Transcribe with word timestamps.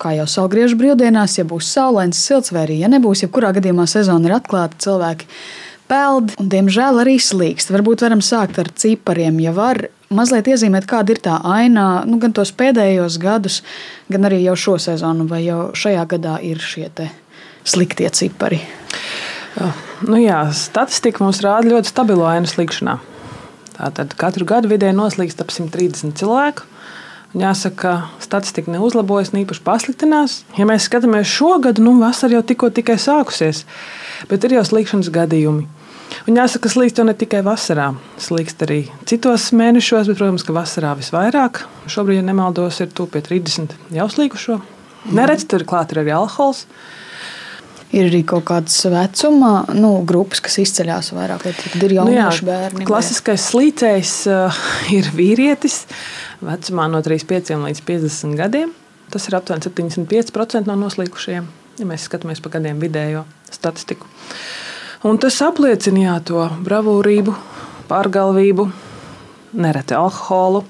kā 0.00 0.14
jau 0.16 0.26
saulgriežu 0.30 0.78
brīvdienās, 0.80 1.38
ja 1.38 1.46
būs 1.48 1.70
saulains, 1.74 2.20
silts 2.20 2.54
vai 2.54 2.64
arī, 2.66 2.80
ja 2.82 2.90
nebūs, 2.92 3.24
jebkurā 3.26 3.52
gadījumā 3.56 3.86
sezona 3.90 4.30
ir 4.30 4.36
atklāta, 4.38 4.78
cilvēki 4.86 5.28
peld 5.90 6.34
un, 6.38 6.50
diemžēl, 6.52 7.00
arī 7.02 7.16
slīkst. 7.20 7.72
Varbūt 7.74 8.04
varam 8.06 8.22
sākt 8.24 8.60
ar 8.62 8.70
cipariem, 8.78 9.40
ja 9.42 9.52
var 9.56 9.88
mazliet 10.14 10.48
iezīmēt, 10.50 10.86
kāda 10.90 11.14
ir 11.14 11.22
tā 11.22 11.36
aina, 11.46 12.04
nu, 12.06 12.18
gan 12.22 12.34
tos 12.36 12.52
pēdējos 12.56 13.18
gadus, 13.22 13.60
gan 14.10 14.26
arī 14.28 14.42
jau 14.44 14.56
šo 14.58 14.78
sezonu, 14.82 15.26
vai 15.30 15.44
jau 15.44 15.70
šajā 15.76 16.06
gadā 16.14 16.38
ir 16.46 16.62
šie 16.62 16.88
sliktie 17.66 18.08
cipari. 18.14 18.60
Nu 20.06 20.18
jā, 20.20 20.42
statistika 20.56 21.24
mums 21.24 21.42
rāda 21.44 21.68
ļoti 21.68 21.90
stabilu 21.90 22.24
ainu 22.24 22.48
slīkšanā. 22.48 22.96
Tātad 23.80 24.14
katru 24.18 24.46
gadu 24.48 24.70
vidēji 24.70 24.96
noslīkst 24.96 25.42
ap 25.42 25.52
130 25.52 26.16
cilvēku. 26.20 26.66
Jāsaka, 27.30 27.76
ka 27.78 28.22
statistika 28.24 28.72
neuzlabojas, 28.74 29.30
ne 29.30 29.44
īpaši 29.44 29.62
pasliktinās. 29.62 30.40
Ja 30.58 30.64
mēs 30.66 30.88
skatāmies 30.88 31.30
šo 31.30 31.60
gadu, 31.62 31.84
nu, 31.86 31.92
vasara 32.00 32.34
jau 32.34 32.42
tikko 32.46 32.72
tikai 32.74 32.96
sākusies, 32.98 33.62
bet 34.30 34.46
ir 34.46 34.56
jau 34.56 34.64
slīkšanas 34.66 35.12
gadījumi. 35.14 35.68
Un 36.26 36.40
jāsaka, 36.40 36.64
ka 36.66 36.72
slīkst 36.74 36.98
jau 36.98 37.06
ne 37.06 37.14
tikai 37.14 37.44
vasarā, 37.46 37.92
slīkst 38.18 38.64
arī 38.66 38.80
citos 39.06 39.46
mēnešos, 39.54 40.10
bet, 40.10 40.18
protams, 40.18 40.44
ka 40.46 40.56
vasarā 40.56 40.96
visvairāk. 40.98 41.62
Šobrīd, 41.86 42.18
ja 42.18 42.26
nemaldos, 42.26 42.80
ir 42.82 42.90
tuvu 42.90 43.14
pie 43.14 43.22
30 43.28 43.78
jau 43.94 44.08
slīkušo. 44.10 44.58
Neredz, 45.14 45.46
tur 45.48 45.62
klāt 45.68 45.94
ir 45.94 46.02
arī 46.02 46.16
alkohols. 46.18 46.66
Ir 47.90 48.06
arī 48.06 48.20
kaut 48.22 48.44
kādas 48.46 48.76
vecuma 48.86 49.64
nu, 49.74 49.96
grupas, 50.06 50.38
kas 50.44 50.60
izceļas 50.62 51.10
vairāk, 51.16 51.42
vai 51.48 51.54
tad 51.58 51.86
ir 51.88 51.96
jaunieši 51.96 52.44
nu 52.44 52.46
jā, 52.46 52.46
bērni. 52.46 52.86
Klasiskais 52.86 53.46
slīcējs 53.50 54.12
uh, 54.30 54.60
ir 54.98 55.10
vīrietis 55.16 55.82
vecumā 56.44 56.86
no 56.92 57.02
35 57.02 57.58
līdz 57.64 57.82
50 57.88 58.38
gadiem. 58.38 58.70
Tas 59.10 59.26
ir 59.26 59.34
aptuveni 59.34 59.90
75% 59.90 60.70
no 60.70 60.76
noslīkušajiem, 60.84 61.50
ja 61.80 61.88
mēs 61.88 62.06
skatāmies 62.06 62.38
pa 62.44 62.52
gadiem 62.54 62.78
vidējo 62.78 63.24
statistiku. 63.50 64.06
Un 65.02 65.18
tas 65.18 65.40
apliecina 65.42 66.04
jā, 66.04 66.16
to 66.30 66.46
bravūrību, 66.62 67.34
pārgalvību, 67.90 68.68
nereti 69.58 69.98
alkoholu. 69.98 70.62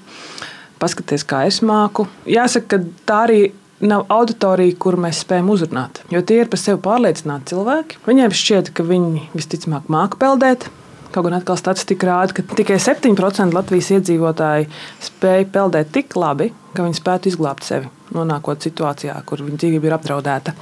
Paskaties, 0.80 1.26
kā 1.28 1.42
es 1.44 1.60
māku. 1.60 2.06
Jāsaka, 2.24 2.78
ka 2.78 3.04
tā 3.04 3.18
arī 3.26 3.40
nav 3.80 4.04
auditorija, 4.12 4.76
kur 4.80 4.98
mēs 5.00 5.22
spējam 5.24 5.50
uzrunāt. 5.54 6.02
Jo 6.12 6.22
tie 6.26 6.42
ir 6.42 6.50
par 6.52 6.60
sevi 6.60 6.80
pārliecināti 6.84 7.54
cilvēki. 7.54 8.02
Viņiem 8.06 8.36
šķiet, 8.36 8.74
ka 8.76 8.86
viņi 8.86 9.26
visticamāk 9.36 9.90
māca 9.92 10.20
peldēt. 10.20 10.68
Kaut 11.10 11.26
gan 11.26 11.34
atkal 11.40 11.58
statistika 11.58 12.06
rāda, 12.06 12.36
ka 12.36 12.44
tikai 12.54 12.76
7% 12.78 13.56
Latvijas 13.56 13.88
iedzīvotāji 13.96 14.68
spēja 15.02 15.48
peldēt 15.50 15.90
tik 15.96 16.14
labi, 16.14 16.52
ka 16.76 16.84
viņi 16.86 17.00
spētu 17.00 17.32
izglābt 17.32 17.66
sevi, 17.66 17.90
nonākot 18.14 18.62
situācijā, 18.62 19.16
kur 19.26 19.42
viņa 19.42 19.58
dzīvība 19.58 19.90
ir 19.90 19.96
apdraudēta. 19.96 20.54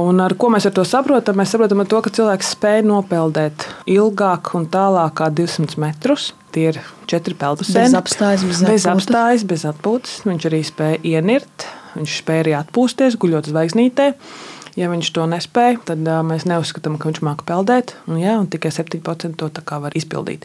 Un 0.00 0.24
ar 0.24 0.32
ko 0.40 0.48
mēs 0.54 0.64
ar 0.70 0.72
to 0.78 0.86
saprotam? 0.88 1.36
Mēs 1.36 1.52
saprotam, 1.52 1.84
to, 1.84 2.00
ka 2.00 2.14
cilvēks 2.16 2.54
spēj 2.56 2.86
nopeldēt 2.88 3.68
ilgāk 3.92 4.54
un 4.56 4.64
tālāk 4.72 5.18
kā 5.20 5.28
200 5.28 5.76
metrus. 5.82 6.30
Tie 6.56 6.70
ir 6.72 6.80
četri 7.10 7.36
peldusēni. 7.36 7.84
Bez 7.84 7.98
apstājas, 8.00 8.46
bez, 8.48 8.64
bez 8.64 8.88
apstājas, 8.88 9.44
bez 9.44 9.68
atpūtas. 9.68 10.22
Viņš 10.24 10.48
arī 10.48 10.64
spēja 10.64 11.02
ienirt 11.04 11.68
Viņš 11.96 12.20
spēja 12.20 12.60
atpūsties, 12.64 13.18
guļot 13.20 13.50
zvaigznītē. 13.52 14.12
Ja 14.76 14.90
viņš 14.92 15.08
to 15.16 15.22
nespēja, 15.24 15.78
tad 15.88 16.02
uh, 16.04 16.18
mēs 16.26 16.44
neuzskatām, 16.44 16.98
ka 17.00 17.08
viņš 17.08 17.22
māca 17.24 17.46
peldēt. 17.48 17.94
Un, 18.10 18.18
jā, 18.20 18.34
un 18.36 18.44
tikai 18.52 18.68
7% 18.76 19.38
to 19.40 19.78
var 19.80 19.94
izpildīt. 19.96 20.44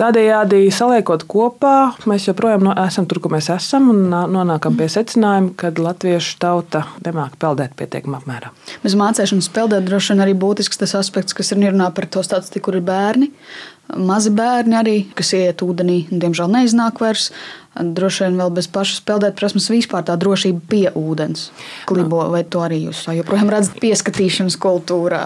Tādējādi 0.00 0.64
saliekot 0.74 1.22
kopā, 1.30 1.92
mēs 2.10 2.26
joprojām 2.26 2.64
no, 2.66 2.72
esam 2.82 3.06
tur, 3.06 3.20
kur 3.22 3.30
mēs 3.36 3.52
esam, 3.54 3.86
un 3.92 4.10
nonākam 4.10 4.74
pie 4.74 4.88
secinājuma, 4.90 5.54
ka 5.54 5.70
latviešu 5.78 6.40
tauta 6.42 6.88
nemāca 7.06 7.38
peldēt 7.44 7.76
pietiekamā 7.78 8.18
apmērā. 8.18 8.50
Bez 8.82 8.98
mācīšanas 8.98 9.52
peldēt 9.54 9.86
droši 9.86 10.16
vien 10.16 10.24
arī 10.26 10.34
būtisks 10.42 10.82
tas 10.82 10.96
aspekts, 10.98 11.38
kas 11.38 11.54
ir 11.54 11.62
jārunā 11.62 11.92
par 11.94 12.10
to 12.10 12.26
statistiku, 12.26 12.72
kur 12.72 12.80
ir 12.80 12.86
bērni. 12.90 13.30
Mazi 13.98 14.30
bērni 14.34 14.74
arī, 14.78 14.96
kas 15.14 15.34
iet 15.38 15.62
ūdenī, 15.62 16.06
diemžēl 16.10 16.50
neiznāk 16.50 16.98
vairs. 17.02 17.30
Droši 17.72 18.26
vien 18.26 18.36
vēl 18.36 18.50
bez 18.52 18.66
pašas 18.68 19.00
peldēt 19.08 19.38
prasmes 19.38 19.70
vispār 19.72 20.04
tā 20.04 20.16
drošība 20.20 20.60
pie 20.68 20.84
ūdens 20.98 21.46
klibo, 21.88 22.20
vai 22.32 22.42
to 22.44 22.60
arī 22.60 22.82
jūs 22.84 23.06
joprojām 23.16 23.48
redzat 23.52 23.78
pieskatīšanas 23.80 24.58
kultūrā, 24.60 25.22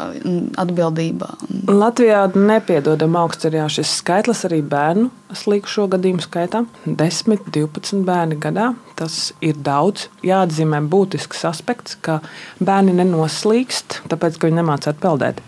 atbildībā? 0.63 1.33
Latvijā 1.67 2.23
nepiedodam 2.39 3.19
augsts 3.19 3.49
arī 3.49 3.65
šis 3.75 3.97
skaitlis 3.99 4.45
arī 4.47 4.61
bērnu 4.63 5.11
slīkušo 5.35 5.89
gadījumu 5.97 6.23
skaitā. 6.23 6.63
10, 6.87 7.49
12 7.51 8.05
bērni 8.07 8.39
gadā. 8.43 8.71
Tas 8.97 9.33
ir 9.45 9.59
daudz. 9.59 10.07
Jāatzīmē 10.27 10.85
būtisks 10.93 11.43
aspekts, 11.51 11.99
ka 12.01 12.21
bērni 12.63 12.95
nenoslīkst, 13.01 14.03
tāpēc, 14.13 14.39
ka 14.39 14.49
viņi 14.49 14.61
nemācētu 14.63 15.03
peldēt. 15.03 15.43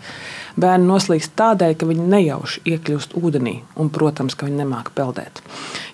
Bērni 0.59 0.89
noslīkst 0.89 1.35
tādēļ, 1.39 1.75
ka 1.79 1.87
viņi 1.87 2.07
nejauši 2.11 2.65
iekļūst 2.73 3.15
ūdenī, 3.19 3.59
un, 3.79 3.91
protams, 3.93 4.35
ka 4.35 4.47
viņi 4.49 4.59
nemāķi 4.63 4.95
peldēt. 4.97 5.39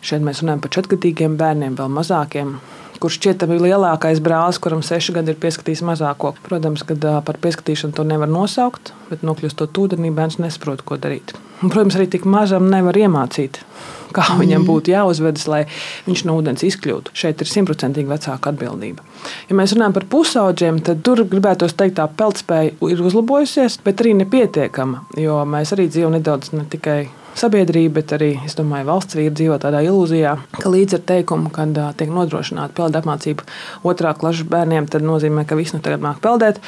Šeit 0.06 0.26
mēs 0.26 0.42
runājam 0.42 0.64
par 0.64 0.74
četrgadīgiem 0.78 1.38
bērniem, 1.42 1.78
vēl 1.78 1.94
mazākiem 2.00 2.58
kurš 3.06 3.20
šķiet 3.20 3.44
ir 3.46 3.60
lielākais 3.62 4.22
brālis, 4.24 4.58
kuram 4.62 4.84
seši 4.86 5.14
gadi 5.18 5.34
ir 5.34 5.42
pieskatījis 5.42 5.84
mazāko. 5.86 6.34
Protams, 6.48 6.86
ka 6.88 7.20
par 7.28 7.38
pieskatīšanu 7.44 7.94
to 7.94 8.06
nevar 8.08 8.32
nosaukt, 8.32 8.94
bet 9.12 9.26
nokļūstot 9.28 9.78
ūdenī, 9.84 10.14
bērns 10.16 10.40
nesaprot, 10.42 10.82
ko 10.82 10.98
darīt. 11.02 11.36
Un, 11.66 11.72
protams, 11.74 11.96
arī 11.98 12.06
tik 12.14 12.28
mazam 12.30 12.68
nevar 12.70 12.94
iemācīt, 13.00 13.58
kā 14.14 14.26
viņam 14.38 14.62
mm. 14.62 14.68
būtu 14.70 14.92
jāuzvedas, 14.94 15.48
lai 15.50 15.64
viņš 16.06 16.22
no 16.30 16.36
ūdens 16.38 16.62
izkļūtu. 16.68 17.16
Šeit 17.18 17.42
ir 17.42 17.50
simtprocentīgi 17.50 18.12
vecāka 18.12 18.54
atbildība. 18.54 19.02
Ja 19.50 19.58
mēs 19.58 19.74
runājam 19.74 19.96
par 19.98 20.06
pusauģiem, 20.14 20.84
tad 20.86 21.02
tur 21.08 21.24
gribētos 21.32 21.74
teikt, 21.74 21.98
ka 21.98 22.06
peltspēja 22.22 22.76
ir 22.94 23.02
uzlabojusies, 23.02 23.80
bet 23.88 24.06
arī 24.06 24.14
nepietiekama, 24.22 25.08
jo 25.18 25.42
mēs 25.50 25.74
arī 25.74 25.90
dzīvojam 25.90 26.20
nedaudz 26.20 26.54
ne 26.54 26.68
tikai 26.70 27.00
sabiedrība, 27.40 28.00
bet 28.00 28.14
arī 28.18 28.32
domāju, 28.56 28.88
valsts 28.90 29.18
vīri 29.18 29.34
dzīvo 29.36 29.58
tādā 29.62 29.82
ilūzijā, 29.86 30.36
ka 30.56 30.72
līdz 30.72 30.98
ar 30.98 31.04
teikumu, 31.12 31.52
kad 31.54 31.76
tiek 32.00 32.12
nodrošināta 32.14 32.76
peldu 32.78 33.00
apmācība 33.02 33.46
otrā 33.88 34.14
klases 34.18 34.48
bērniem, 34.50 34.88
tad 34.92 35.06
nozīmē, 35.06 35.46
ka 35.48 35.58
visi 35.60 35.76
nu 35.76 35.84
tagad 35.86 36.04
māk 36.04 36.22
peldēt. 36.24 36.62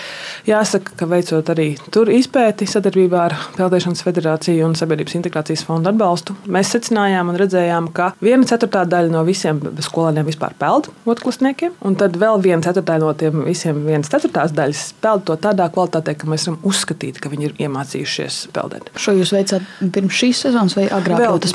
Jāsaka, 0.48 0.96
ka 1.00 1.08
veicot 1.10 1.52
arī 1.54 1.70
tur 1.94 2.12
izpēti 2.14 2.68
sadarbībā 2.70 3.24
ar 3.28 3.36
Peldēšanas 3.58 4.04
federāciju 4.06 4.68
un 4.68 4.76
Sabiedrības 4.78 5.18
integrācijas 5.20 5.64
fondu 5.68 5.92
atbalstu, 5.92 6.36
mēs 6.52 6.74
secinājām 6.76 7.32
un 7.32 7.40
redzējām, 7.40 7.90
ka 7.96 8.12
viena 8.24 8.48
ceturtā 8.48 8.84
daļa 8.90 9.14
no 9.14 9.24
visiem 9.28 9.62
skolēniem 9.88 10.28
vispār 10.28 10.56
peld 10.60 10.92
otrklasniekiem, 11.08 11.80
un 11.88 11.98
tad 12.00 12.20
vēl 12.20 12.42
viena 12.44 12.62
ceturtā 12.66 13.00
no 13.02 13.14
tiem 13.18 13.46
visiem 13.48 13.80
vienas 13.88 14.12
ceturtās 14.14 14.54
daļas 14.58 14.84
peld 15.04 15.26
to 15.30 15.38
tādā 15.42 15.70
kvalitātē, 15.74 16.18
ka 16.20 16.30
mēs 16.30 16.48
varam 16.50 16.60
uzskatīt, 16.68 17.22
ka 17.24 17.32
viņi 17.32 17.50
ir 17.50 17.58
iemācījušies 17.68 18.44
peldēt. 18.56 18.92
Šo 19.00 19.16
jūs 19.18 19.34
veicāt 19.36 19.66
pirms 19.96 20.22
šīs 20.22 20.46
sezonas? 20.48 20.57
Sezonas 20.58 20.78
vai 20.78 20.86
agrāk? 20.90 21.22
Vēl 21.22 21.42
tas 21.44 21.54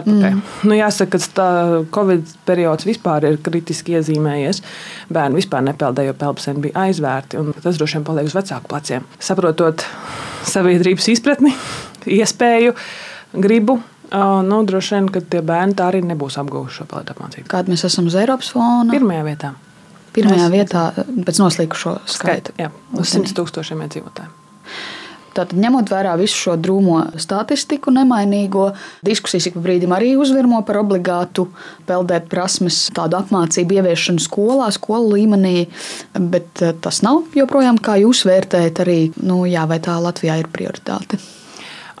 atpakaļ. 0.00 0.34
Mm. 0.34 0.42
Nu, 0.68 0.76
jāsaka, 0.78 1.18
ka 1.18 1.32
tā 1.36 1.48
Covid 1.94 2.34
periods 2.46 2.86
vispār 2.88 3.26
ir 3.28 3.38
kritiski 3.44 3.98
iezīmējies. 3.98 4.62
Bērni 5.12 5.40
vispār 5.40 5.64
nepeldēja, 5.66 6.12
jo 6.12 6.18
pelpsēni 6.20 6.62
bija 6.68 6.86
aizvērti. 6.86 7.42
Tas 7.64 7.80
droši 7.80 7.98
vien 7.98 8.06
paliek 8.06 8.28
uz 8.30 8.36
vecāku 8.36 8.70
pleciem. 8.70 9.08
Saprotot 9.18 9.84
sabiedrības 10.48 11.10
izpratni, 11.14 11.54
iespēju, 12.20 12.76
gribu, 13.34 13.80
Nu, 14.14 14.60
droši 14.62 14.94
vien, 14.94 15.06
ka 15.10 15.18
tie 15.26 15.40
bērni 15.42 15.74
tā 15.74 15.88
arī 15.90 15.98
nebūs 16.06 16.36
apguvuši 16.38 16.76
šo 16.76 16.84
pelētu 16.86 17.14
apmācību. 17.16 17.48
Kāda 17.50 17.72
mēs 17.72 17.82
esam 17.88 18.06
uz 18.06 18.14
Eiropas 18.20 18.52
fona? 18.54 18.92
Pirmajā 18.92 19.24
vietā. 19.26 19.50
Pirmajā 20.14 20.44
Mēs... 20.44 20.52
vietā 20.52 20.82
pēc 21.26 21.40
noslīkušo 21.42 21.94
skaitu. 22.14 22.54
Jā, 22.60 22.68
uz 22.94 23.10
100 23.10 23.34
tūkstošiem 23.34 23.82
iedzīvotāju. 23.88 24.30
Tātad, 25.34 25.56
ņemot 25.58 25.90
vērā 25.90 26.12
visu 26.20 26.36
šo 26.44 26.52
drūmo 26.62 27.00
statistiku, 27.18 27.90
nemainīgo 27.94 28.68
diskusijas 29.06 29.48
ik 29.50 29.56
pa 29.56 29.64
brīdim 29.64 29.94
arī 29.96 30.12
uzvirmo 30.20 30.60
par 30.66 30.78
obligātu 30.84 31.48
peldēt 31.88 32.28
prasmes, 32.30 32.84
tādu 32.94 33.18
apmācību 33.18 33.80
ieviešanu 33.80 34.22
skolā, 34.22 34.70
skolu 34.74 35.16
līmenī, 35.16 35.66
bet 36.14 36.62
eh, 36.62 36.74
tas 36.78 37.02
nav 37.02 37.34
joprojām, 37.34 37.82
kā 37.82 37.98
jūs 38.04 38.22
vērtējat, 38.28 38.84
arī, 38.86 38.98
nu, 39.26 39.42
jā, 39.50 39.66
vai 39.70 39.80
tā 39.82 39.96
Latvijā 39.98 40.38
ir 40.38 40.50
prioritāte. 40.54 41.18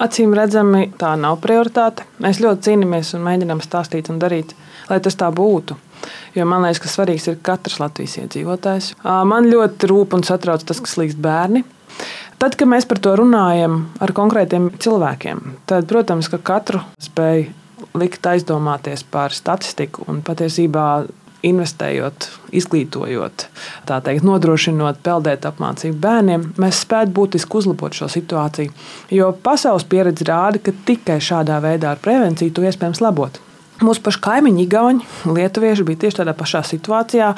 Acīm 0.04 0.32
redzami, 0.34 0.88
tā 0.98 1.12
nav 1.18 1.40
prioritāte. 1.42 2.06
Mēs 2.22 2.40
ļoti 2.42 2.70
cīnāmies 2.70 3.12
un 3.14 3.26
mēģinām 3.26 3.60
stāstīt 3.62 4.10
un 4.10 4.22
darīt, 4.22 4.54
lai 4.90 4.98
tas 5.02 5.18
tā 5.18 5.28
būtu. 5.34 5.76
Jo 6.34 6.46
man 6.50 6.64
liekas, 6.64 6.82
ka 6.82 6.90
svarīgs 6.90 7.28
ir 7.30 7.38
katrs 7.42 7.78
Latvijas 7.82 8.18
iedzīvotājs. 8.22 8.94
Man 9.02 9.46
ļoti 9.50 9.90
rūp 9.90 10.16
un 10.18 10.26
satrauc 10.26 10.66
tas, 10.66 10.82
kas 10.82 10.98
līdz 10.98 11.18
bērni. 11.22 11.62
Tad, 12.44 12.58
kad 12.60 12.68
mēs 12.68 12.84
par 12.84 12.98
to 13.00 13.14
runājam 13.16 13.78
ar 14.04 14.10
konkrētiem 14.12 14.66
cilvēkiem, 14.76 15.38
tad, 15.64 15.86
protams, 15.88 16.26
ka 16.28 16.36
katru 16.44 16.82
spēj 17.00 17.46
likt 17.96 18.26
aizdomāties 18.28 19.00
par 19.08 19.32
statistiku 19.32 20.04
un 20.12 20.18
patiesībā 20.26 21.06
investējot, 21.48 22.26
izglītojot, 22.60 23.46
teikt, 23.88 24.26
nodrošinot 24.28 25.00
peldēt 25.08 25.48
apmācību 25.48 25.96
bērniem, 26.04 26.44
mēs 26.60 26.82
spētu 26.84 27.16
būtiski 27.16 27.62
uzlabot 27.62 27.96
šo 27.96 28.10
situāciju. 28.12 28.76
Jo 29.08 29.30
pasaules 29.32 29.88
pieredze 29.88 30.28
rāda, 30.28 30.60
ka 30.60 30.76
tikai 30.84 31.22
šādā 31.24 31.62
veidā 31.64 31.94
ar 31.94 32.04
prevenciju 32.04 32.52
to 32.52 32.68
iespējams 32.68 33.00
labot. 33.00 33.40
Mūsu 33.80 34.04
paši 34.04 34.20
kaimiņi, 34.28 34.68
Igauni, 34.68 35.08
Lietuvieši 35.32 35.88
bija 35.88 36.04
tieši 36.04 36.20
tādā 36.20 36.36
pašā 36.36 36.60
situācijā. 36.68 37.32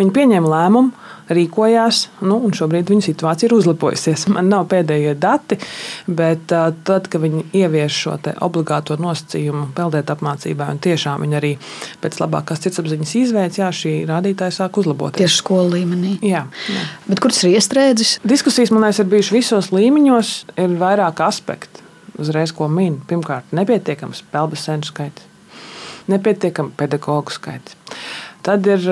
Viņi 0.00 0.16
pieņēma 0.16 0.48
lēmumu, 0.50 1.12
rīkojās, 1.32 2.00
nu, 2.26 2.38
un 2.46 2.54
šobrīd 2.56 2.90
viņu 2.90 3.04
situācija 3.08 3.48
ir 3.48 3.54
uzlabojusies. 3.56 4.26
Man 4.34 4.50
nav 4.52 4.68
pēdējie 4.70 5.14
dati, 5.20 5.58
bet 6.06 6.46
tad, 6.50 7.10
kad 7.10 7.22
viņi 7.22 7.46
ievies 7.56 7.94
šo 7.94 8.16
obligāto 8.44 8.96
nosacījumu 9.00 9.70
peldēt 9.76 10.10
apmācībai, 10.14 10.70
un 10.74 10.82
tiešām 10.82 11.24
viņi 11.26 11.38
arī 11.40 11.52
pēc 12.02 12.20
labākās 12.22 12.62
sirdsapziņas 12.64 13.14
izveids, 13.22 13.60
jā, 13.60 13.70
šī 13.74 13.94
rādītāja 14.08 14.58
sāk 14.60 14.80
uzlaboties. 14.82 15.20
Tieši 15.24 15.42
skolu 15.42 15.76
līmenī. 15.76 16.16
Jā, 16.24 16.46
jā. 16.72 16.88
Bet 17.08 17.22
kur 17.22 17.34
tas 17.34 17.44
ir 17.44 17.56
iestrēdzis? 17.56 18.18
Diskusijas, 18.26 18.74
man 18.74 18.86
liekas, 18.86 19.02
ir 19.02 19.10
bijušas 19.12 19.36
visos 19.36 19.72
līmeņos, 19.74 20.34
ir 20.62 20.76
vairāk 20.80 21.24
aspektu. 21.26 21.84
Uzreiz, 22.16 22.54
ko 22.56 22.70
min, 22.72 22.96
pirmkārt, 23.08 23.50
nepietiekams 23.56 24.22
peldbaseinu 24.32 24.88
skaits 24.88 25.32
nepietiekami 26.10 26.74
pedagoģu 26.78 27.34
skaits. 27.34 27.76
Tad 28.46 28.68
ir 28.70 28.84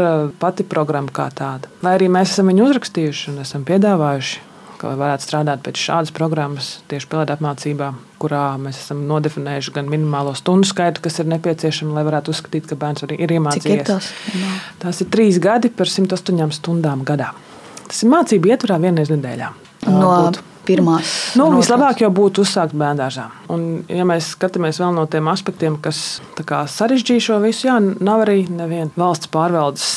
pati 0.42 0.66
programma 0.66 1.12
kā 1.14 1.28
tāda. 1.30 1.70
Lai 1.84 1.94
arī 1.94 2.08
mēs 2.10 2.32
esam 2.34 2.50
viņu 2.50 2.66
uzrakstījuši 2.66 3.28
un 3.30 3.42
esam 3.44 3.62
piedāvājuši, 3.68 4.40
ka 4.80 4.94
varētu 4.98 5.26
strādāt 5.28 5.62
pēc 5.62 5.78
šādas 5.78 6.10
programmas, 6.16 6.70
tieši 6.90 7.06
pilota 7.12 7.36
apmācībā, 7.36 7.92
kurā 8.22 8.42
mēs 8.60 8.80
esam 8.82 9.04
nodefinējuši 9.08 9.74
gan 9.76 9.90
minimālo 9.92 10.34
stundu 10.34 10.66
skaitu, 10.66 11.04
kas 11.04 11.20
ir 11.22 11.30
nepieciešama, 11.30 11.94
lai 11.94 12.04
varētu 12.08 12.34
uzskatīt, 12.34 12.66
ka 12.70 12.78
bērns 12.80 13.06
arī 13.06 13.20
ir 13.22 13.36
iemācījies. 13.36 13.76
Ir 13.78 13.86
tās? 13.92 14.10
tās 14.82 15.04
ir 15.04 15.12
trīs 15.14 15.38
gadi 15.42 15.70
par 15.70 15.92
108 15.92 16.58
stundām 16.58 17.06
gadā. 17.06 17.30
Tas 17.84 18.02
ir 18.02 18.10
mācību 18.10 18.50
ietvarā 18.50 18.80
vienreiz 18.82 19.12
nedēļā. 19.14 19.52
No 19.86 20.10
būtu 20.10 20.53
pirmās. 20.66 21.12
Nu, 21.38 21.48
vislabāk 21.54 22.02
jau 22.04 22.10
būtu 22.14 22.44
uzsākt 22.44 22.76
bērngārzā. 22.78 23.26
Un, 23.52 23.84
ja 23.90 24.06
mēs 24.08 24.32
skatāmies 24.34 24.80
vēl 24.82 24.94
no 24.96 25.04
tiem 25.10 25.28
aspektiem, 25.32 25.78
kas 25.82 26.20
sarežģīja 26.74 27.26
šo 27.28 27.38
visu, 27.44 27.68
jā, 27.68 27.78
nav 27.80 28.24
arī 28.26 28.44
neviena 28.48 28.90
valsts 28.96 29.30
pārvaldes 29.32 29.88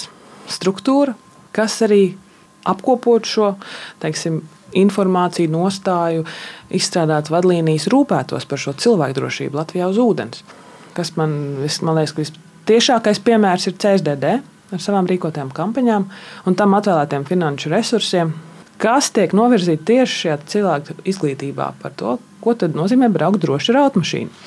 struktūra, 0.52 1.16
kas 1.56 1.80
arī 1.88 2.02
apkopot 2.68 3.28
šo 3.28 3.54
teiksim, 4.04 4.42
informāciju, 4.78 5.52
nostāju, 5.54 6.26
izstrādāt 6.76 7.32
vadlīnijas, 7.32 7.88
rūpētos 7.92 8.48
par 8.50 8.62
šo 8.62 8.76
cilvēku 8.78 9.16
drošību 9.22 9.60
Latvijā 9.60 9.88
uz 9.92 10.00
ūdens. 10.02 10.44
Kas 10.98 11.14
man, 11.16 11.32
man 11.86 12.00
liekas, 12.00 12.14
ka 12.14 12.24
vistiešākais 12.24 13.22
piemērs 13.24 13.70
ir 13.70 13.78
CSDD 13.80 14.34
ar 14.76 14.84
savām 14.84 15.08
rīkotām 15.08 15.54
kampaņām 15.56 16.08
un 16.50 16.58
tam 16.60 16.76
atvēlētiem 16.76 17.24
finanšu 17.30 17.72
resursiem, 17.72 18.34
kas 18.82 19.12
tiek 19.16 19.34
novirzīti 19.38 19.88
tieši 19.92 20.22
šajā 20.24 20.38
cilvēku 20.54 20.98
izglītībā 21.08 21.72
par 21.82 21.96
to, 22.00 22.18
ko 22.44 22.56
nozīmē 22.56 23.10
braukt 23.14 23.42
droši 23.44 23.74
ar 23.74 23.88
automašīnu. 23.88 24.46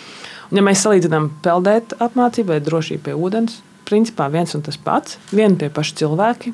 Un, 0.51 0.59
ja 0.59 0.67
mēs 0.67 0.83
salīdzinām 0.83 1.31
peldēt 1.45 1.95
apmācību 2.03 2.55
vai 2.55 2.63
drošību 2.65 3.05
pie 3.07 3.15
ūdens, 3.15 3.61
principā 3.91 4.29
viens 4.31 4.53
un 4.55 4.63
tas 4.67 4.79
pats. 4.81 5.19
Vieni 5.35 5.59
tie 5.61 5.71
paši 5.75 5.97
cilvēki. 6.01 6.53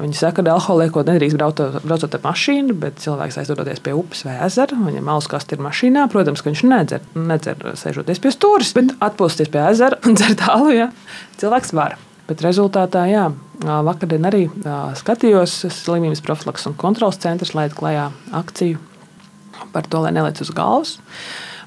Viņi 0.00 0.18
saka, 0.18 0.40
ka 0.40 0.54
alkohola 0.54 0.86
liekot 0.86 1.08
nedrīkst 1.10 1.38
braucot, 1.38 1.80
braucot 1.84 2.16
ar 2.16 2.22
mašīnu, 2.24 2.76
bet 2.82 3.00
cilvēks 3.02 3.40
aizdodoties 3.42 3.82
pie 3.84 3.96
upes 3.96 4.24
vai 4.28 4.38
ezera. 4.46 4.78
Viņam 4.86 5.10
alus 5.12 5.28
kasti 5.32 5.56
ir 5.56 5.64
mašīnā. 5.64 6.06
Protams, 6.12 6.44
ka 6.44 6.52
viņš 6.52 6.64
nedzer, 6.68 7.04
nedzer 7.16 7.60
sēžoties 7.80 8.22
pie 8.22 8.32
stūres, 8.32 8.72
bet 8.78 8.96
atpūsties 9.04 9.52
pie 9.52 9.66
ezera 9.68 10.00
un 10.06 10.16
dzert 10.16 10.44
alu. 10.48 10.72
Ja? 10.76 10.88
Cilvēks 11.42 11.76
var. 11.76 11.98
Bet 12.28 12.42
rezultātā, 12.44 13.02
jā, 13.10 13.26
vakardien 13.62 14.24
arī 14.28 14.46
skatījos 14.98 15.56
slimības 15.74 16.22
profilaks 16.24 16.68
un 16.70 16.76
kontrols 16.78 17.18
centrs 17.22 17.54
laid 17.58 17.74
klajā 17.76 18.10
akciju 18.38 18.80
par 19.72 19.88
to, 19.88 20.02
lai 20.04 20.12
neliec 20.14 20.38
uz 20.42 20.52
galvas. 20.54 20.98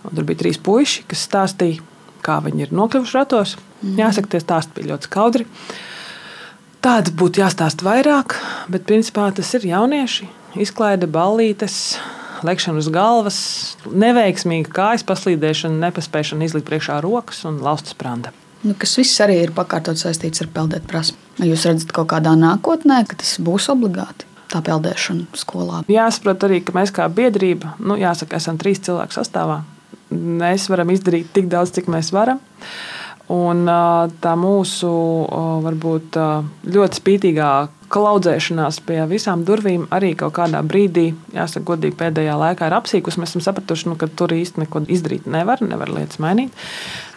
Un 0.05 0.15
tur 0.15 0.27
bija 0.27 0.43
trīs 0.43 0.59
puiši, 0.61 1.05
kas 1.09 1.25
stāstīja, 1.25 1.81
kā 2.25 2.37
viņi 2.45 2.67
ir 2.67 2.75
nokļuvuši 2.75 3.17
ratos. 3.17 3.55
Mm. 3.81 3.97
Jāsaka, 4.03 4.31
tie 4.31 4.41
stāsti 4.43 4.77
bija 4.77 4.93
ļoti 4.93 5.09
skaudri. 5.09 5.47
Tāda 6.85 7.13
būtu 7.17 7.41
jāstāsta 7.41 7.85
vairāk, 7.87 8.37
bet 8.69 8.85
principā 8.85 9.31
tas 9.33 9.49
ir 9.57 9.65
jaunieši, 9.71 10.29
izklaide, 10.61 11.09
ballītes, 11.09 11.97
lekšana 12.45 12.83
uz 12.83 12.91
galvas, 12.93 13.39
neveiksmīga 13.89 14.73
kājas 14.75 15.05
paslīdēšana, 15.09 15.81
nepaspēšana 15.87 16.45
izlikt 16.45 16.69
priekšā 16.69 16.99
rokas 17.05 17.41
un 17.49 17.57
laustas 17.65 17.97
pranda. 17.97 18.33
Nu, 18.63 18.73
kas 18.79 18.95
viss 18.97 19.21
arī 19.21 19.41
ir 19.43 19.53
pakārtot 19.55 19.99
saistīts 19.99 20.41
ar 20.45 20.49
peldēt 20.53 20.87
prasmu. 20.89 21.19
Jūs 21.43 21.65
redzat, 21.67 21.91
kaut 21.95 22.09
kādā 22.13 22.33
nākotnē, 22.39 23.03
ka 23.09 23.17
tas 23.19 23.35
būs 23.43 23.67
obligāti. 23.73 24.29
Tā 24.53 24.61
peldēšana 24.65 25.35
skolā. 25.35 25.81
Jāsaprot 25.91 26.45
arī, 26.47 26.61
ka 26.63 26.75
mēs 26.77 26.93
kā 26.95 27.07
biedrība, 27.11 27.73
nu, 27.81 27.97
jāsaka, 27.99 28.37
esam 28.39 28.59
trīs 28.61 28.79
cilvēku 28.85 29.17
sastāvā. 29.17 29.63
Mēs 30.13 30.69
varam 30.71 30.93
izdarīt 30.93 31.33
tik 31.35 31.49
daudz, 31.51 31.73
cik 31.75 31.89
mēs 31.91 32.13
varam. 32.15 32.39
Un 33.33 33.65
tā 34.21 34.35
mūsu 34.37 34.89
varbūt 35.65 36.19
ļoti 36.69 36.99
spītīgā 37.01 37.49
klaudzēšanās 37.91 38.79
pie 38.87 38.99
visām 39.09 39.43
durvīm 39.47 39.85
arī 39.95 40.13
kaut 40.19 40.35
kādā 40.37 40.61
brīdī, 40.65 41.09
jāsaka, 41.35 41.65
godīgi 41.71 41.97
pēdējā 41.99 42.37
laikā 42.41 42.69
ir 42.69 42.77
apsīkusi. 42.77 43.21
Mēs 43.21 43.33
esam 43.33 43.45
sapratuši, 43.45 43.89
nu, 43.91 43.99
ka 43.99 44.09
tur 44.09 44.33
īsti 44.35 44.63
neko 44.63 44.85
izdarīt 44.91 45.29
nevar, 45.29 45.63
nevar 45.65 45.91
lietas 45.93 46.21
mainīt. 46.23 46.55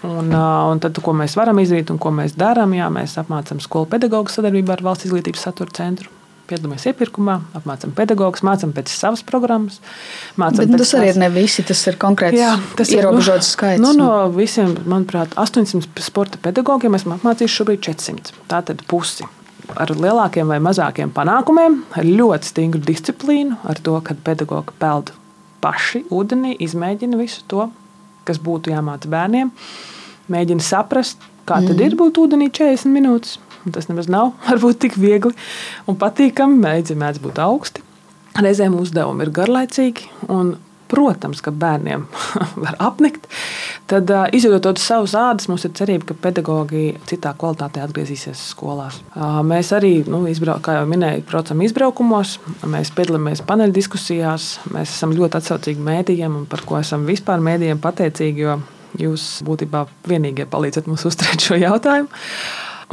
Un, 0.07 0.31
un 0.35 0.83
tad, 0.83 1.01
ko 1.03 1.17
mēs 1.17 1.35
varam 1.39 1.59
izdarīt 1.63 1.91
un 1.95 1.99
ko 2.03 2.13
mēs 2.15 2.37
darām, 2.39 2.77
jā, 2.77 2.91
mēs 2.93 3.19
apmācām 3.23 3.63
skolu 3.65 3.91
pedagoģu 3.91 4.37
sadarbībā 4.37 4.77
ar 4.77 4.87
Valsts 4.91 5.09
izglītības 5.09 5.49
satura 5.49 5.75
centru 5.81 6.15
piedalāmies 6.49 6.87
iepirkumā, 6.89 7.35
apmācām 7.59 7.93
pedagogus, 7.97 8.41
mācām 8.47 8.73
pēc 8.73 8.89
savas 8.89 9.21
programmas. 9.27 9.83
Bet, 10.39 10.63
nu, 10.71 10.79
tas 10.81 10.95
arī 10.97 11.13
ir 11.13 11.21
ne 11.21 11.29
visi, 11.33 11.65
tas 11.69 11.83
ir 11.91 11.99
konkrēts 12.01 12.41
jā, 12.41 12.55
tas 12.79 12.93
ierobežots 12.95 13.51
nu, 13.51 13.53
skaits. 13.53 13.83
Nu, 13.85 13.93
no 13.99 14.13
visiem, 14.33 14.73
manuprāt, 14.89 15.37
800 15.37 16.07
sporta 16.07 16.41
pedagogiem 16.41 16.97
esmu 16.97 17.19
apmācījis 17.19 17.59
šobrīd 17.59 17.85
400. 17.91 18.39
Tātad 18.49 18.81
pusi 18.89 19.29
ar 19.77 19.93
lielākiem 19.93 20.49
vai 20.49 20.59
mazākiem 20.63 21.13
panākumiem, 21.15 21.83
ar 21.99 22.07
ļoti 22.07 22.53
stingru 22.53 22.81
disciplīnu, 22.85 23.59
ar 23.69 23.81
to, 23.85 23.97
ka 24.05 24.17
pedagogi 24.25 24.75
peld 24.81 25.13
paši 25.65 26.05
ūdenī, 26.15 26.55
izmēģina 26.65 27.19
visu 27.19 27.43
to, 27.51 27.69
kas 28.29 28.41
būtu 28.43 28.73
jāmāca 28.73 29.11
bērniem, 29.11 29.51
mēģina 30.33 30.65
saprast, 30.65 31.21
kā 31.49 31.61
mm. 31.61 31.71
tad 31.71 31.85
ir 31.85 31.99
būt 31.99 32.21
ūdenī 32.23 32.51
40 32.55 32.95
minūtes. 32.95 33.37
Tas 33.75 33.89
nemaz 33.91 34.09
nav 34.09 34.33
varbūt 34.49 34.81
tik 34.85 34.97
viegli 35.01 35.35
un 35.89 35.99
patīkami. 36.01 36.61
Mēģinājums 36.63 37.23
būt 37.25 37.43
augsti. 37.43 37.85
Reizēm 38.39 38.77
uzdevumi 38.79 39.27
ir 39.27 39.33
garlaicīgi, 39.35 40.07
un 40.31 40.55
protams, 40.89 41.43
ka 41.45 41.53
bērniem 41.53 42.07
var 42.65 42.79
apnikt. 42.91 43.27
Tad, 43.89 44.11
izjūtot 44.37 44.77
savus 44.83 45.15
ādas, 45.17 45.47
mums 45.49 45.63
ir 45.65 45.73
cerība, 45.77 46.11
ka 46.11 46.17
pedagogi 46.27 46.91
citā 47.09 47.31
kvalitātē 47.41 47.81
atgriezīsies 47.87 48.43
skolās. 48.51 48.99
Mēs 49.49 49.71
arī, 49.73 49.93
nu, 50.05 50.27
izbrau, 50.29 50.59
kā 50.61 50.75
jau 50.77 50.83
minēju, 50.91 51.25
braucam 51.31 51.63
izbraukumos, 51.65 52.35
mēs 52.69 52.93
piedalāmies 52.97 53.41
paneļa 53.49 53.73
diskusijās, 53.79 54.51
mēs 54.75 54.93
esam 54.93 55.15
ļoti 55.17 55.41
atsaucīgi 55.41 55.87
mēdījiem 55.87 56.37
un 56.43 56.45
par 56.51 56.67
ko 56.69 56.77
esam 56.83 57.09
vispār 57.09 57.41
mēdījiem 57.47 57.81
pateicīgi, 57.81 58.45
jo 58.45 58.59
jūs 59.01 59.27
būtībā 59.49 59.87
vienīgie 60.11 60.45
palīdzat 60.53 60.91
mums 60.91 61.07
uzturēt 61.09 61.49
šo 61.49 61.57
jautājumu. 61.57 62.13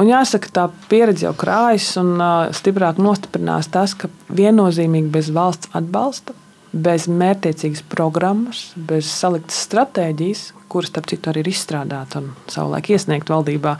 Un 0.00 0.08
jāsaka, 0.08 0.48
tā 0.52 0.66
pieredze 0.88 1.28
jau 1.28 1.36
krājas 1.36 1.92
un 2.00 2.16
stiprāk 2.56 2.96
nostiprinās 3.00 3.68
tas, 3.72 3.92
ka 3.96 4.08
viennozīmīgi 4.32 5.12
bez 5.12 5.28
valsts 5.32 5.72
atbalsta 5.76 6.36
bez 6.76 7.06
mērķiecīgas 7.08 7.84
programmas, 7.90 8.68
bez 8.76 9.08
saliktas 9.10 9.62
stratēģijas, 9.66 10.44
kuras, 10.72 10.92
starp 10.92 11.08
citu, 11.10 11.30
arī 11.30 11.44
ir 11.44 11.50
izstrādāta 11.52 12.20
un 12.22 12.32
savulaik 12.52 12.90
iesniegta 12.92 13.34
valdībā, 13.34 13.76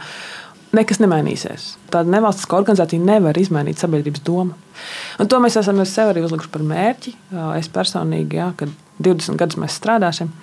nekas 0.77 1.01
nemainīsies. 1.03 1.69
Tāda 1.93 2.11
nevalstiska 2.15 2.57
organizācija 2.57 3.03
nevar 3.03 3.37
izmainīt 3.39 3.79
sabiedrības 3.81 4.23
domu. 4.27 4.57
Un 5.21 5.29
to 5.29 5.39
mēs 5.43 5.59
esam 5.59 5.79
sev 5.87 6.11
arī 6.11 6.23
uzlikuši 6.25 6.51
par 6.53 6.65
mērķi. 6.67 7.13
Es 7.57 7.69
personīgi, 7.73 8.39
jā, 8.41 8.51
kad 8.59 8.73
20 9.03 9.39
gadus 9.39 9.61
mēs 9.61 9.77
strādāsim 9.77 10.33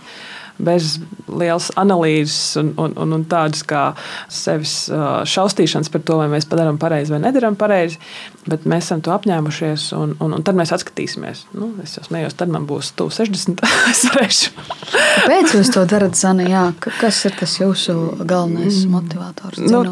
bez 0.58 0.98
lielas 1.26 1.70
analīzes 1.80 2.54
un, 2.60 2.70
un, 2.78 2.94
un, 3.00 3.14
un 3.16 3.24
tādas 3.26 3.64
kā 3.66 3.82
sevis 4.30 4.86
šausmīšanas 5.30 5.90
par 5.90 6.04
to, 6.06 6.18
vai 6.20 6.28
mēs 6.30 6.46
darām 6.50 6.78
pareizi 6.80 7.14
vai 7.14 7.20
nedarām 7.24 7.58
pareizi. 7.58 7.98
Bet 8.46 8.66
mēs 8.68 8.86
esam 8.86 9.02
to 9.04 9.14
apņēmušies, 9.14 9.88
un, 9.98 10.14
un, 10.22 10.36
un 10.36 10.44
tad 10.46 10.58
mēs 10.58 10.74
atskatīsimies. 10.76 11.46
Nu, 11.56 11.72
es 11.82 11.96
jau 11.98 12.04
smējos, 12.06 12.36
tad 12.38 12.52
man 12.54 12.68
būs 12.70 12.92
tuvu 12.98 13.14
60. 13.18 13.64
es 13.90 14.04
varēšu. 14.12 14.54
Kāpēc 14.94 15.56
jūs 15.58 15.72
to 15.74 15.84
darat, 15.90 16.18
Zana? 16.18 16.46
Jā, 16.48 16.64
kas 17.00 17.24
ir 17.28 17.36
tas 17.40 17.58
jūsu 17.58 17.98
galvenais 18.22 18.84
mm. 18.84 18.94
motivators? 18.94 19.62
Nu, 19.64 19.82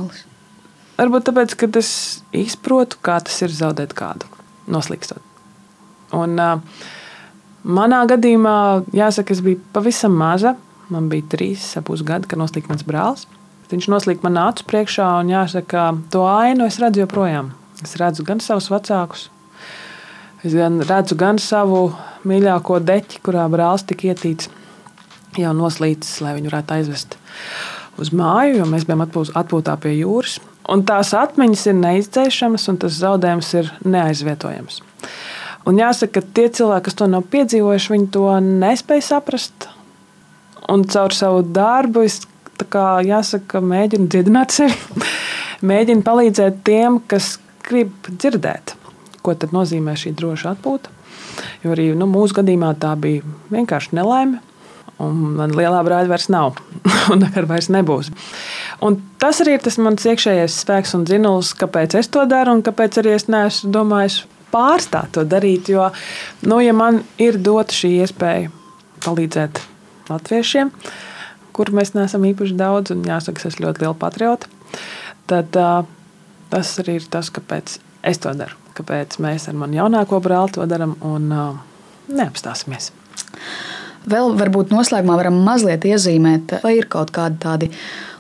varbūt 1.00 1.30
tāpēc, 1.30 1.58
ka 1.58 1.70
es 1.80 1.92
izprotu, 2.36 3.00
kā 3.02 3.18
tas 3.24 3.42
ir 3.42 3.54
zaudēt 3.54 3.96
kādu, 3.98 4.28
noslīkstot. 4.70 5.30
Un, 6.12 6.36
uh, 6.36 7.00
Manā 7.62 8.02
gadījumā, 8.10 8.56
jāsaka, 8.96 9.34
es 9.34 9.42
biju 9.44 9.60
pavisam 9.74 10.16
maza. 10.18 10.56
Man 10.92 11.06
bija 11.12 11.28
trīs, 11.36 11.64
apus 11.78 12.02
gadi, 12.06 12.28
kad 12.28 12.40
noslīd 12.40 12.66
mans 12.68 12.84
brālis. 12.86 13.28
Viņš 13.72 13.86
noslīd 13.88 14.24
man 14.26 14.36
acu 14.36 14.66
priekšā, 14.68 15.06
un 15.22 15.30
jāsaka, 15.32 15.86
to 16.12 16.26
ainu 16.28 16.66
es 16.68 16.76
redzu 16.82 17.06
joprojām. 17.06 17.54
Es 17.82 17.94
redzu 17.96 18.26
gan 18.26 18.42
savus 18.44 18.68
vecākus, 18.68 19.28
es 20.44 20.52
gan 20.52 20.82
redzu 20.84 21.16
gan 21.18 21.40
savu 21.40 21.86
mīļāko 22.28 22.82
deķi, 22.84 23.22
kurā 23.24 23.46
brālis 23.50 23.86
tika 23.88 24.10
ietīts, 24.10 24.50
jau 25.40 25.54
noslīdis, 25.56 26.18
lai 26.20 26.36
viņu 26.36 26.52
varētu 26.52 26.76
aizvest. 26.76 27.16
uz 28.00 28.12
māju, 28.12 28.58
jo 28.60 28.66
mēs 28.68 28.86
bijām 28.88 29.04
atpūtā 29.06 29.76
pie 29.80 29.96
jūras. 29.98 30.38
Un 30.72 30.84
tās 30.86 31.10
atmiņas 31.16 31.66
ir 31.70 31.78
neizdzēšamas, 31.80 32.68
un 32.70 32.78
tas 32.84 32.98
zaudējums 33.00 33.54
ir 33.58 33.70
neaizvietojams. 33.84 34.82
Un 35.68 35.78
jāsaka, 35.78 36.18
ka 36.18 36.34
tie 36.34 36.48
cilvēki, 36.50 36.88
kas 36.88 36.98
to 36.98 37.06
nav 37.10 37.26
piedzīvojuši, 37.30 37.92
viņi 37.94 38.08
to 38.14 38.26
nespēja 38.42 39.06
saprast. 39.12 39.68
Un 40.72 40.84
caur 40.90 41.14
savu 41.14 41.42
darbu 41.46 42.02
es 42.06 42.20
kā, 42.70 43.02
jāsaka, 43.06 43.62
mēģinu 43.62 44.08
dziedināt 44.10 44.54
sevi, 44.54 44.76
mēģinu 45.70 46.04
palīdzēt 46.06 46.62
tiem, 46.66 47.00
kas 47.10 47.36
grib 47.66 47.94
dzirdēt, 48.08 48.74
ko 49.22 49.36
nozīmē 49.54 49.94
šī 49.98 50.14
droša 50.18 50.56
atpūta. 50.56 50.90
Jo 51.62 51.76
arī 51.76 51.92
nu, 51.96 52.08
mūsu 52.10 52.40
gadījumā 52.40 52.74
tā 52.82 52.94
bija 52.98 53.22
vienkārši 53.52 53.94
nelaime. 53.98 54.42
Un 55.02 55.16
man 55.38 55.54
lielā 55.56 55.80
brāļa 55.82 56.10
vairs 56.10 56.28
nav, 56.30 56.58
un 57.10 57.22
nekad 57.22 57.48
vairs 57.50 57.70
nebūs. 57.72 58.12
Un 58.84 58.98
tas 59.22 59.40
arī 59.42 59.56
ir 59.56 59.64
tas 59.64 59.78
mans 59.82 60.04
iekšējais 60.06 60.58
spēks 60.62 60.94
un 60.98 61.06
dzinums, 61.08 61.54
kāpēc 61.58 61.96
es 61.98 62.10
to 62.12 62.22
daru 62.30 62.58
un 62.58 62.62
kāpēc 62.66 63.00
arī 63.02 63.16
es 63.16 63.26
neesmu 63.30 63.72
domājis 63.74 64.20
pārstāt 64.52 65.14
to 65.16 65.24
darīt. 65.28 65.70
Jo, 65.72 65.90
nu, 66.46 66.60
ja 66.62 66.74
man 66.76 67.02
ir 67.22 67.40
dota 67.42 67.74
šī 67.74 67.94
iespēja 68.02 68.52
palīdzēt 69.02 69.62
latviešiem, 70.10 70.70
kur 71.56 71.72
mēs 71.74 71.94
neesam 71.96 72.24
īpaši 72.28 72.56
daudz, 72.58 72.94
un 72.94 73.04
jāsaka, 73.06 73.40
es 73.40 73.52
esmu 73.52 73.68
ļoti 73.68 73.84
liela 73.84 73.98
patriota, 73.98 74.50
tad 75.30 75.58
uh, 75.58 75.82
tas 76.52 76.72
arī 76.82 76.98
ir 77.00 77.08
tas, 77.12 77.30
kāpēc 77.34 77.78
es 78.08 78.22
to 78.22 78.32
daru. 78.36 78.58
Kāpēc 78.76 79.18
mēs 79.20 79.50
ar 79.50 79.58
mani 79.58 79.76
jaunāko 79.76 80.20
brāli 80.24 80.54
to 80.56 80.64
darām 80.68 80.94
un 81.04 81.28
uh, 81.32 81.60
neapstāsimies. 82.12 82.90
Vēl 84.08 84.32
varbūt 84.38 84.72
noslēgumā 84.74 85.18
varam 85.20 85.36
mazliet 85.46 85.84
iezīmēt, 85.86 86.56
vai 86.64 86.78
ir 86.80 86.88
kaut 86.90 87.12
kādi 87.14 87.38
tādi 87.42 87.68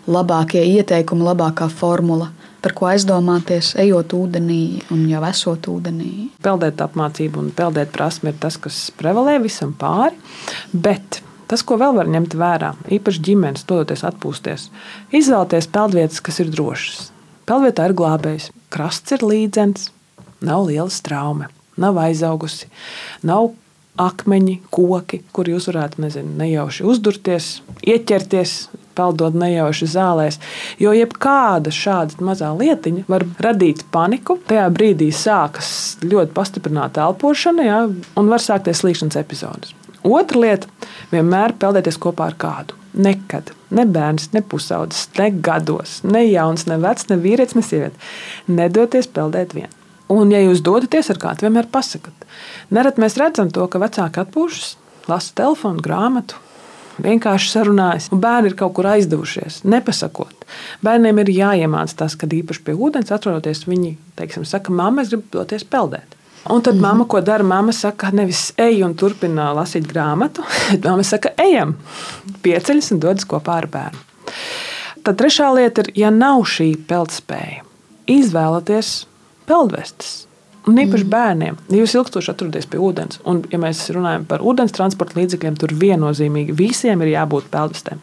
labākie 0.06 0.62
ieteikumi, 0.76 1.24
labākā 1.26 1.66
formula, 1.72 2.28
par 2.62 2.74
ko 2.78 2.88
aizdomāties, 2.92 3.72
ejot 3.82 4.14
ūdenī 4.16 4.62
un 4.94 5.04
jau 5.10 5.22
esot 5.28 5.68
ūdenī. 5.72 6.12
Peldēt 6.44 6.82
apmācību 6.84 7.42
un 7.42 7.50
peldēt 7.56 7.92
prasme 7.94 8.32
ir 8.32 8.38
tas, 8.42 8.58
kas 8.62 8.84
prevalē 8.98 9.38
visam 9.42 9.74
pāri. 9.78 10.14
Bet 10.72 11.20
tas, 11.50 11.64
ko 11.66 11.76
vēl 11.80 11.96
var 11.98 12.10
ņemt 12.10 12.36
vērā, 12.38 12.72
īpaši 12.98 13.24
ģimenes 13.28 13.66
dodoties 13.68 14.04
atpūsties, 14.08 14.68
izvēlēties 15.12 15.68
peldvietas, 15.74 16.22
kas 16.24 16.40
ir 16.44 16.52
drošas. 16.54 17.10
Peldvietā 17.48 17.88
ir 17.90 17.96
glābējs, 17.98 18.52
krasts 18.72 19.12
ir 19.16 19.26
līdzens, 19.26 19.90
nav 20.46 20.68
liela 20.68 20.90
straume, 20.90 21.50
nav 21.76 21.98
aizaugusi, 22.00 22.70
nav 23.26 23.50
akmeņi, 24.00 24.60
koki, 24.72 25.20
kur 25.34 25.50
jūs 25.50 25.68
varētu 25.68 26.00
nezinu, 26.06 26.36
nejauši 26.40 26.86
uzdurties, 26.88 27.50
ieķerties, 27.84 28.54
peldot 28.96 29.36
nejauši 29.38 29.88
zālēs. 29.94 30.38
Jo 30.82 30.94
jebkāda 30.96 31.72
šāda 31.74 32.22
mazā 32.24 32.50
lietiņa 32.56 33.06
var 33.10 33.26
radīt 33.42 33.84
paniku. 33.94 34.38
Tajā 34.48 34.68
brīdī 34.74 35.10
sākas 35.14 35.72
ļoti 36.04 36.34
pastiprināta 36.36 37.06
elpošana, 37.08 37.66
ja, 37.66 37.80
un 37.88 38.32
var 38.32 38.42
sākties 38.42 38.82
slīkšanas 38.82 39.20
epizodes. 39.20 39.74
Otra 40.02 40.40
lieta- 40.40 40.66
vienmēr 41.14 41.54
peldēties 41.58 41.98
kopā 41.98 42.26
ar 42.32 42.34
kādu. 42.34 42.78
Nekad. 42.94 43.52
Ne 43.70 43.86
bērns, 43.86 44.32
ne 44.32 44.42
pusaudzis, 44.42 45.08
ne 45.18 45.30
gados, 45.30 46.02
ne 46.04 46.26
jauns, 46.26 46.66
ne 46.66 46.76
vecs, 46.76 47.08
ne 47.08 47.16
vīrietis, 47.16 47.54
ne 47.54 47.62
sieviete. 47.62 47.96
Nedoties 48.48 49.06
peldēt 49.06 49.54
vien. 49.54 49.68
Un, 50.12 50.30
ja 50.30 50.42
jūs 50.42 50.60
dodaties 50.60 51.08
ar 51.10 51.16
kādu, 51.16 51.46
vienmēr 51.46 51.70
pasakiet. 51.72 52.26
Nereti 52.70 53.00
mēs 53.00 53.16
redzam 53.16 53.50
to, 53.50 53.64
ka 53.70 53.80
vecāki 53.80 54.20
atpūšas, 54.20 54.74
lasa 55.08 55.32
telefonu, 55.38 55.80
grāmatu, 55.80 56.36
vienkārši 57.00 57.50
sarunājas, 57.52 58.08
un 58.12 58.20
bērni 58.22 58.50
ir 58.50 58.56
kaut 58.58 58.74
kur 58.76 58.88
aizdevušies, 58.92 59.62
nepasakot. 59.68 60.46
Bērniem 60.84 61.22
ir 61.22 61.32
jāiemācās 61.32 61.96
tas, 61.98 62.16
kad 62.18 62.32
īpaši 62.32 62.64
pie 62.66 62.74
ūdens 62.74 63.12
atrodoties, 63.14 63.64
viņi 63.68 63.94
teiksim, 64.18 64.44
saka, 64.48 64.74
mamma, 64.74 65.02
es 65.02 65.12
gribu 65.12 65.38
doties 65.38 65.64
peldēt. 65.64 66.18
Un 66.50 66.62
tad 66.62 66.74
mm 66.74 66.78
-hmm. 66.78 66.82
mamma, 66.82 67.04
ko 67.04 67.20
dara, 67.20 67.44
mamma 67.44 67.72
saka, 67.72 68.10
nevis 68.10 68.52
ej 68.56 68.82
un 68.82 68.94
turpina 68.94 69.52
lasīt 69.54 69.86
grāmatu, 69.86 70.42
bet 70.70 70.84
mamma 70.84 71.02
saka, 71.02 71.30
ejam, 71.38 71.76
pieceļas 72.42 72.92
un 72.92 72.98
dodas 72.98 73.24
kopā 73.24 73.56
ar 73.56 73.66
bērnu. 73.66 73.98
Tad 75.02 75.16
trešā 75.16 75.54
lieta 75.54 75.80
ir, 75.80 75.92
ja 75.94 76.10
nav 76.10 76.42
šī 76.42 76.76
peldspēja, 76.86 77.62
izvēlieties 78.06 79.06
peldvestes. 79.46 80.31
Un 80.70 80.78
īpaši 80.78 81.02
mm. 81.02 81.10
bērniem, 81.10 81.56
ja 81.72 81.78
jūs 81.80 81.96
ilgstoši 81.98 82.30
atrodaties 82.30 82.68
pie 82.70 82.78
ūdens, 82.78 83.18
un, 83.26 83.40
ja 83.50 83.58
mēs 83.58 83.80
runājam 83.94 84.26
par 84.30 84.44
ūdens 84.46 84.74
transporta 84.76 85.18
līdzekļiem, 85.18 85.56
tur 85.58 85.74
viennozīmīgi 85.74 86.54
visiem 86.54 87.02
ir 87.02 87.16
jābūt 87.16 87.48
peldvestēm. 87.50 88.02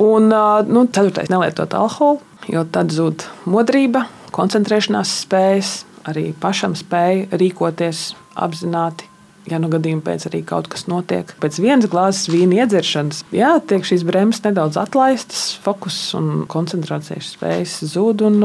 Un 0.00 0.30
nu, 0.30 0.86
ceturtais, 0.94 1.28
nelietot 1.32 1.74
alkoholu, 1.76 2.22
jo 2.48 2.64
tad 2.72 2.94
zūd 2.94 3.26
modrība, 3.50 4.06
koncentrēšanās 4.32 5.12
spējas, 5.26 5.74
arī 6.08 6.30
pašam 6.40 6.76
spēja 6.78 7.28
rīkoties 7.36 8.12
apzināti 8.38 9.07
ja 9.52 9.60
nu 9.62 9.70
gadījumā 9.72 10.04
pēc 10.06 10.28
arī 10.30 10.42
kaut 10.46 10.70
kas 10.72 10.86
notiek. 10.90 11.30
Pēc 11.42 11.60
vienas 11.62 11.88
glāzes 11.90 12.28
vīna 12.32 12.62
iedzeršanas, 12.62 13.24
jā, 13.34 13.54
tiek 13.68 13.86
šīs 13.86 14.04
bremzes 14.08 14.44
nedaudz 14.46 14.78
atlaistas, 14.80 15.44
fokus 15.64 15.98
un 16.18 16.44
koncentrācijas 16.50 17.34
spējas 17.36 17.78
zūd. 17.94 18.26
Un 18.28 18.38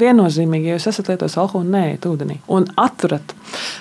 viennozīmīgi, 0.00 0.70
ja 0.70 0.78
jūs 0.78 0.88
esat 0.90 1.12
lietojis 1.12 1.38
alkoholu, 1.40 1.70
neiet 1.74 2.06
ūdenī 2.08 2.40
un 2.50 2.66
atturat 2.80 3.34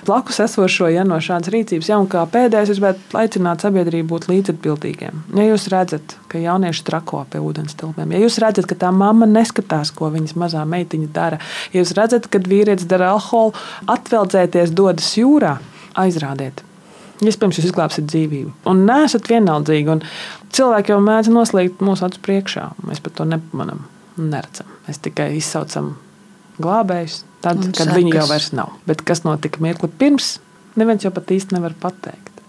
blakus 0.06 0.40
esošo 0.44 0.90
ja, 0.92 1.06
no 1.08 1.20
šādas 1.24 1.52
rīcības. 1.54 1.90
Ja, 1.90 2.00
kā 2.10 2.24
pēdējais, 2.30 2.74
es 2.74 2.82
gribētu 2.82 3.20
aicināt 3.20 3.64
sabiedrību 3.64 4.12
būt 4.14 4.30
līdzatbildīgiem. 4.32 5.24
Ja 5.38 5.48
jūs 5.48 5.68
redzat, 5.74 6.18
ka 6.32 6.42
jaunieši 6.42 6.86
trako 6.88 7.24
pie 7.32 7.42
ūdens 7.44 7.78
tilpēm, 7.80 8.14
ja 8.16 8.24
jūs 8.24 8.40
redzat, 8.44 8.68
ka 8.70 8.78
tā 8.86 8.92
mamma 8.96 9.28
neskatās, 9.30 9.94
ko 9.96 10.12
viņas 10.14 10.38
mazā 10.40 10.64
meitiņa 10.70 11.12
dara, 11.16 11.42
ja 11.74 11.84
jūs 11.84 11.96
redzat, 11.98 12.30
ka 12.32 12.42
vīrietis 12.44 12.90
dara 12.90 13.14
alkoholu, 13.16 13.56
atveldzēties 13.94 14.76
dodas 14.76 15.14
jūrā 15.20 15.58
aizrādiet. 16.00 16.64
Iespējams, 17.24 17.60
jūs 17.60 17.70
izglābsiet 17.70 18.08
dzīvību. 18.10 18.52
Un 18.70 18.84
nesat 18.88 19.30
vienaldzīgi. 19.32 19.92
Un 19.94 20.02
cilvēki 20.56 20.94
jau 20.94 21.00
mēdz 21.04 21.30
noslēgt 21.32 21.84
mūsu 21.86 22.08
acu 22.08 22.20
priekšā. 22.26 22.66
Mēs 22.88 23.04
pat 23.04 23.16
to 23.20 23.28
nepamanām, 23.30 23.86
neredzam. 24.20 24.72
Mēs 24.88 25.00
tikai 25.06 25.30
izsaucam 25.38 25.94
glābējus, 26.62 27.22
tad, 27.44 27.62
un 27.62 27.72
kad 27.72 27.86
sekas. 27.88 27.98
viņi 27.98 28.16
jau 28.18 28.28
vairs 28.30 28.50
nav. 28.58 28.74
Bet 28.90 29.06
kas 29.08 29.24
notika 29.26 29.64
mirkli 29.64 29.90
pirms, 30.02 30.36
neviens 30.80 31.06
jau 31.06 31.14
pat 31.16 31.32
īsti 31.34 31.58
nevar 31.58 31.76
pateikt. 31.80 32.42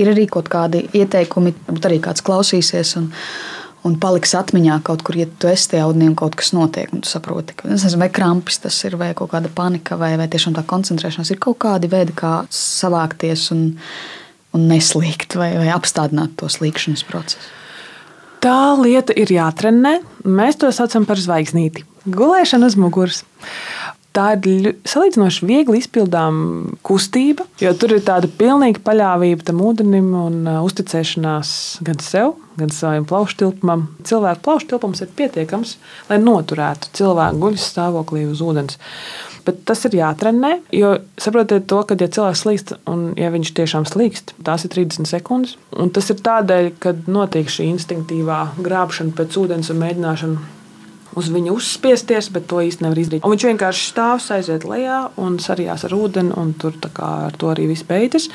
Ir 0.00 0.12
arī 0.12 0.26
kaut 0.30 0.50
kādi 0.52 0.84
ieteikumi, 0.96 1.54
varbūt 1.66 1.88
arī 1.88 1.98
kāds 2.04 2.24
klausīsies. 2.26 2.94
Un 3.00 3.10
un 3.86 3.96
paliks 4.00 4.34
atmiņā 4.36 4.80
kaut 4.86 5.04
kur, 5.06 5.16
ja 5.20 5.26
tu 5.40 5.48
esi 5.50 5.70
tajā 5.72 5.86
ūdenī 5.90 6.10
un 6.10 6.16
kaut 6.18 6.36
kas 6.38 6.52
notiek. 6.56 6.90
Tu 6.92 7.08
saproti, 7.08 7.56
ka 7.56 7.70
nezinu, 7.70 8.00
vai 8.02 8.10
krampis 8.12 8.60
tas 8.64 8.76
ir, 8.88 8.98
vai 9.00 9.12
kaut 9.18 9.32
kāda 9.32 9.52
panika, 9.54 9.98
vai, 10.00 10.12
vai 10.20 10.28
tiešām 10.32 10.56
tā 10.56 10.64
koncentrēšanās. 10.68 11.32
Ir 11.32 11.40
kaut 11.42 11.60
kādi 11.64 11.90
veidi, 11.92 12.16
kā 12.16 12.34
savākties 12.54 13.48
un, 13.54 13.64
un 14.56 14.68
neslīgt 14.70 15.38
vai, 15.40 15.52
vai 15.62 15.72
apstādināt 15.74 16.36
to 16.40 16.50
slīkšanas 16.52 17.06
procesu. 17.08 17.56
Tā 18.40 18.72
lieta 18.80 19.12
ir 19.20 19.28
jātrenē. 19.32 19.98
Mēs 20.24 20.56
to 20.60 20.70
saucam 20.72 21.04
par 21.08 21.20
zvaigznīti. 21.20 21.84
Gulēšana 22.08 22.70
uz 22.70 22.76
muguras. 22.80 23.24
Tā 24.10 24.32
ir 24.34 24.72
salīdzinoši 24.90 25.46
viegli 25.46 25.78
izpildāma 25.78 26.74
kustība, 26.86 27.44
jo 27.62 27.70
tur 27.78 27.94
ir 27.94 28.02
tāda 28.02 28.26
pilnīga 28.40 28.82
paļāvība 28.82 29.46
tam 29.46 29.62
ūdenim 29.62 30.08
un 30.18 30.40
uh, 30.50 30.58
uzticēšanās 30.66 31.52
gan 31.86 32.02
sev, 32.02 32.34
gan 32.58 32.74
saviem 32.74 33.06
plauštilpumam. 33.06 33.86
Cilvēka 34.08 34.42
plauštilpums 34.48 35.04
ir 35.04 35.14
pietiekams, 35.14 35.76
lai 36.10 36.18
noturētu 36.22 36.90
cilvēku 36.98 37.42
guļus 37.44 37.70
stāvoklī 37.70 38.26
uz 38.32 38.42
ūdens. 38.42 38.82
Bet 39.46 39.62
tas 39.68 39.86
ir 39.86 39.94
jātrenē, 40.00 40.56
jo 40.74 40.96
saprotiet 41.20 41.70
to, 41.70 41.78
ka, 41.86 41.94
ja 41.94 42.10
cilvēks 42.10 42.42
slīkst, 42.44 42.76
un 42.90 43.12
ja 43.18 43.30
viņš 43.32 43.54
tiešām 43.56 43.86
slīkst, 43.88 44.34
tās 44.46 44.66
ir 44.66 44.74
30 44.74 45.08
sekundes. 45.08 45.54
Un 45.70 45.94
tas 45.94 46.10
ir 46.10 46.18
tādēļ, 46.26 46.72
ka 46.82 46.98
notiek 47.06 47.46
šī 47.46 47.70
instinktīvā 47.76 48.42
grābšana 48.58 49.14
pēc 49.16 49.38
ūdens 49.38 49.70
un 49.70 49.80
mēģināšana 49.86 50.58
uz 51.18 51.30
viņu 51.32 51.54
uzspiesties, 51.56 52.30
bet 52.34 52.46
to 52.50 52.60
īsti 52.64 52.84
nevar 52.84 53.00
izdarīt. 53.00 53.24
Un 53.26 53.34
viņš 53.34 53.46
vienkārši 53.50 53.86
stāv, 53.90 54.22
aiziet 54.36 54.66
lejā 54.68 55.00
un 55.20 55.38
sarijās 55.42 55.84
ar 55.88 55.94
ūdeni, 55.96 56.34
un 56.38 56.52
tur 56.58 56.76
ar 57.02 57.36
to 57.38 57.50
arī 57.52 57.68
viss 57.70 57.86
beidzas. 57.86 58.28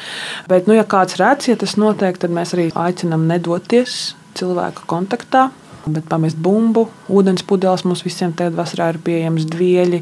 Bet, 0.51 0.69
nu, 0.69 0.75
ja 0.77 0.85
kāds 0.87 1.19
redz, 1.21 1.49
ja 1.51 1.57
tas 1.59 1.77
notiek, 1.79 2.19
tad 2.19 2.33
mēs 2.35 2.55
arī 2.57 2.69
aicinām 2.75 3.27
nedoties 3.29 4.15
cilvēku 4.35 4.87
kontaktā. 4.91 5.49
Bet 5.85 6.07
pamest 6.09 6.39
bumbu, 6.41 6.87
ūdens 7.13 7.45
pudeles 7.45 7.83
mums 7.85 8.01
visiem 8.01 8.31
tagad 8.33 8.55
vasarā 8.57 8.89
ir 8.89 8.97
pieejams 9.05 9.45
dvieļi, 9.53 10.01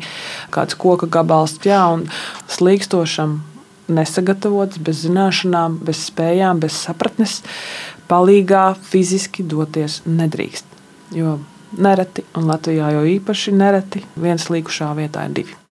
kāds 0.56 0.78
koka 0.80 1.10
gabals, 1.12 1.58
jā, 1.68 1.82
un 1.92 2.06
slīkstošam, 2.48 3.42
nesagatavots, 3.92 4.80
bez 4.80 5.04
zināšanām, 5.04 5.82
bez 5.84 6.06
spējām, 6.08 6.64
bez 6.64 6.80
sapratnes, 6.86 7.42
palīgā 8.08 8.70
fiziski 8.80 9.44
doties 9.44 10.00
nedrīkst. 10.08 10.80
Jo 11.20 11.42
nereti, 11.78 12.26
un 12.38 12.48
Latvijā 12.50 12.92
jau 12.96 13.04
īpaši 13.16 13.54
nereti, 13.58 14.04
viens 14.20 14.50
līkušā 14.54 14.94
vietā 14.98 15.28
ir 15.28 15.38
divi. 15.42 15.60